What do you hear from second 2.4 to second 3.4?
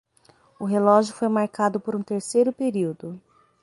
período.